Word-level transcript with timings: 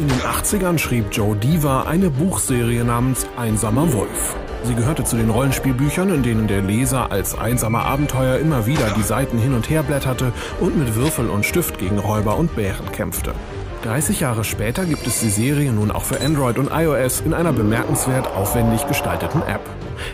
In 0.00 0.08
den 0.08 0.20
80ern 0.20 0.78
schrieb 0.78 1.08
Joe 1.12 1.36
Diva 1.36 1.82
eine 1.82 2.08
Buchserie 2.08 2.84
namens 2.84 3.26
Einsamer 3.36 3.92
Wolf. 3.92 4.34
Sie 4.62 4.74
gehörte 4.74 5.04
zu 5.04 5.16
den 5.16 5.28
Rollenspielbüchern, 5.28 6.08
in 6.08 6.22
denen 6.22 6.46
der 6.46 6.62
Leser 6.62 7.12
als 7.12 7.36
einsamer 7.38 7.84
Abenteuer 7.84 8.38
immer 8.38 8.64
wieder 8.64 8.94
die 8.96 9.02
Seiten 9.02 9.36
hin 9.36 9.52
und 9.52 9.68
her 9.68 9.82
blätterte 9.82 10.32
und 10.58 10.78
mit 10.78 10.96
Würfel 10.96 11.28
und 11.28 11.44
Stift 11.44 11.78
gegen 11.78 11.98
Räuber 11.98 12.38
und 12.38 12.56
Bären 12.56 12.90
kämpfte. 12.92 13.34
30 13.82 14.20
Jahre 14.20 14.42
später 14.42 14.86
gibt 14.86 15.06
es 15.06 15.20
die 15.20 15.28
Serie 15.28 15.70
nun 15.70 15.90
auch 15.90 16.04
für 16.04 16.22
Android 16.22 16.56
und 16.56 16.70
iOS 16.72 17.20
in 17.20 17.34
einer 17.34 17.52
bemerkenswert 17.52 18.26
aufwendig 18.26 18.86
gestalteten 18.86 19.42
App. 19.42 19.68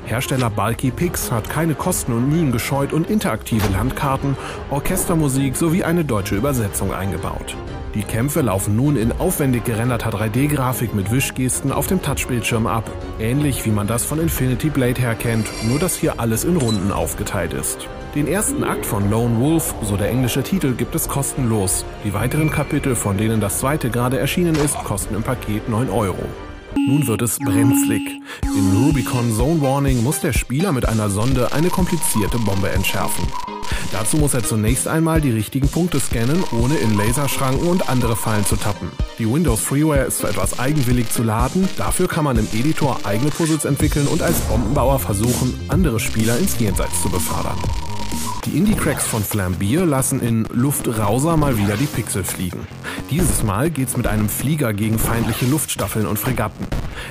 Hersteller 0.05 0.51
Bulky 0.51 0.91
Pix 0.91 1.31
hat 1.31 1.49
keine 1.49 1.77
Kosten 1.77 2.13
und 2.13 2.29
Mühen 2.29 2.51
gescheut 2.51 2.93
und 2.93 3.09
interaktive 3.09 3.69
Landkarten, 3.73 4.37
Orchestermusik 4.69 5.55
sowie 5.55 5.85
eine 5.85 6.05
deutsche 6.05 6.35
Übersetzung 6.35 6.93
eingebaut. 6.93 7.55
Die 7.97 8.03
Kämpfe 8.03 8.43
laufen 8.43 8.77
nun 8.77 8.95
in 8.97 9.11
aufwendig 9.11 9.65
gerenderter 9.65 10.11
3D-Grafik 10.11 10.95
mit 10.95 11.11
Wischgesten 11.11 11.73
auf 11.73 11.87
dem 11.87 12.03
Touchbildschirm 12.03 12.67
ab, 12.67 12.91
ähnlich 13.19 13.65
wie 13.65 13.71
man 13.71 13.87
das 13.87 14.05
von 14.05 14.21
Infinity 14.21 14.69
Blade 14.69 15.01
her 15.01 15.15
kennt, 15.15 15.47
nur 15.67 15.79
dass 15.79 15.97
hier 15.97 16.21
alles 16.21 16.45
in 16.45 16.59
Runden 16.59 16.93
aufgeteilt 16.93 17.55
ist. 17.55 17.89
Den 18.15 18.29
ersten 18.29 18.65
Akt 18.65 18.85
von 18.85 19.11
Lone 19.11 19.41
Wolf, 19.41 19.75
so 19.81 19.97
der 19.97 20.11
englische 20.11 20.43
Titel, 20.43 20.75
gibt 20.75 20.95
es 20.95 21.09
kostenlos. 21.09 21.87
Die 22.05 22.13
weiteren 22.13 22.51
Kapitel, 22.51 22.97
von 22.97 23.17
denen 23.17 23.41
das 23.41 23.61
zweite 23.61 23.89
gerade 23.89 24.19
erschienen 24.19 24.57
ist, 24.57 24.75
kosten 24.85 25.15
im 25.15 25.23
Paket 25.23 25.67
9 25.71 25.89
Euro. 25.89 26.27
Nun 26.87 27.07
wird 27.07 27.23
es 27.23 27.39
brenzlig. 27.39 28.03
In 28.43 28.77
Rubicon 28.77 29.35
Zone 29.35 29.61
Warning 29.61 30.03
muss 30.03 30.21
der 30.21 30.33
Spieler 30.33 30.73
mit 30.73 30.87
einer 30.87 31.11
Sonde 31.11 31.53
eine 31.53 31.69
komplizierte 31.69 32.39
Bombe 32.39 32.71
entschärfen. 32.71 33.25
Dazu 33.93 34.19
muss 34.19 34.35
er 34.35 34.45
zunächst 34.45 34.87
einmal 34.87 35.21
die 35.21 35.31
richtigen 35.31 35.69
Punkte 35.69 35.99
scannen, 36.01 36.45
ohne 36.53 36.77
in 36.77 36.97
Laserschranken 36.97 37.67
und 37.67 37.89
andere 37.89 38.15
Fallen 38.15 38.45
zu 38.45 38.57
tappen. 38.57 38.91
Die 39.19 39.29
Windows 39.33 39.61
Freeware 39.61 40.05
ist 40.05 40.19
zwar 40.19 40.31
etwas 40.31 40.59
eigenwillig 40.59 41.11
zu 41.11 41.23
laden, 41.23 41.69
dafür 41.77 42.09
kann 42.09 42.25
man 42.25 42.37
im 42.37 42.47
Editor 42.53 43.01
eigene 43.05 43.31
Puzzles 43.31 43.65
entwickeln 43.65 44.07
und 44.07 44.23
als 44.23 44.39
Bombenbauer 44.41 44.99
versuchen, 44.99 45.59
andere 45.69 45.99
Spieler 45.99 46.39
ins 46.39 46.59
Jenseits 46.59 47.03
zu 47.03 47.09
befördern. 47.09 47.59
Die 48.47 48.57
Indie-Cracks 48.57 49.05
von 49.05 49.25
Flambier 49.25 49.85
lassen 49.85 50.21
in 50.21 50.45
Luftrauser 50.53 51.37
mal 51.37 51.59
wieder 51.59 51.77
die 51.77 51.87
Pixel 51.87 52.23
fliegen. 52.23 52.69
Dieses 53.11 53.43
Mal 53.43 53.71
geht's 53.71 53.97
mit 53.97 54.07
einem 54.07 54.29
Flieger 54.29 54.73
gegen 54.73 55.01
feindliche 55.01 55.47
Luftstaffeln 55.47 56.07
und 56.07 56.17
Fregatten. 56.17 56.65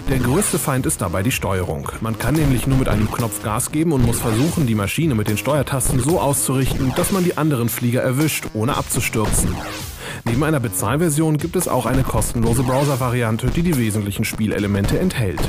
Der 0.10 0.20
größte 0.20 0.58
Feind 0.58 0.86
ist 0.86 1.02
dabei 1.02 1.24
die 1.24 1.34
Steuerung. 1.34 1.92
Man 2.00 2.18
kann 2.18 2.36
nämlich 2.36 2.68
nur 2.68 2.78
mit 2.78 2.88
einem 2.88 3.12
Knopf 3.12 3.44
Gas 3.44 3.74
geben 3.74 3.92
und 3.92 4.06
muss 4.06 4.20
versuchen, 4.20 4.66
die 4.66 4.76
Maschine 4.76 5.14
mit 5.14 5.28
den 5.28 5.38
Steuertasten 5.38 6.00
so 6.00 6.22
auszurichten, 6.22 6.94
dass 6.96 7.12
man 7.12 7.26
die 7.26 7.38
anderen 7.38 7.68
Flieger 7.68 8.02
erwischt, 8.02 8.46
ohne 8.54 8.78
abzustürzen. 8.78 9.54
Neben 10.24 10.44
einer 10.44 10.62
Bezahlversion 10.62 11.36
gibt 11.36 11.58
es 11.58 11.68
auch 11.68 11.86
eine 11.86 12.04
kostenlose 12.04 12.64
Browser-Variante, 12.64 13.48
die 13.48 13.62
die 13.62 13.78
wesentlichen 13.78 14.24
Spielelemente 14.24 15.00
enthält. 15.00 15.42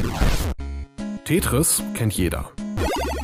Tetris 1.24 1.84
kennt 1.94 2.12
jeder. 2.12 2.50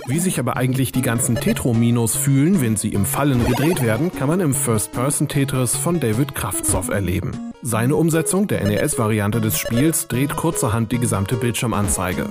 Wie 0.07 0.19
sich 0.19 0.39
aber 0.41 0.57
eigentlich 0.57 0.93
die 0.93 1.03
ganzen 1.03 1.37
Tetrominos 1.37 2.17
fühlen, 2.17 2.61
wenn 2.61 2.77
sie 2.77 2.89
im 2.89 3.07
Fallen 3.07 3.45
gedreht 3.47 3.83
werden, 3.83 4.11
kann 4.13 4.29
man 4.29 4.41
im 4.41 4.55
First-Person-Tetris 4.55 5.77
von 5.77 6.01
David 6.01 6.35
Kraftzoff 6.35 6.89
erleben. 6.89 7.53
Seine 7.63 7.95
Umsetzung 7.95 8.49
der 8.49 8.65
NES-Variante 8.65 9.41
des 9.41 9.59
Spiels 9.59 10.09
dreht 10.09 10.35
kurzerhand 10.35 10.91
die 10.91 10.99
gesamte 10.99 11.37
Bildschirmanzeige. 11.37 12.27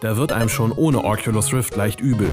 Da 0.00 0.16
wird 0.16 0.32
einem 0.32 0.48
schon 0.48 0.72
ohne 0.72 1.04
Oculus 1.04 1.52
Rift 1.52 1.76
leicht 1.76 2.00
übel. 2.00 2.30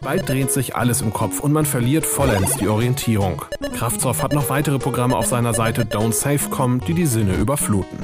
Bald 0.00 0.28
dreht 0.28 0.50
sich 0.50 0.74
alles 0.76 1.02
im 1.02 1.12
Kopf 1.12 1.40
und 1.40 1.52
man 1.52 1.66
verliert 1.66 2.06
vollends 2.06 2.56
die 2.56 2.68
Orientierung. 2.68 3.42
Kraftzoff 3.74 4.22
hat 4.22 4.32
noch 4.32 4.48
weitere 4.48 4.78
Programme 4.78 5.16
auf 5.16 5.26
seiner 5.26 5.52
Seite 5.52 5.82
Don't 5.82 6.12
Save.com, 6.12 6.80
die 6.80 6.94
die 6.94 7.06
Sinne 7.06 7.34
überfluten. 7.34 7.98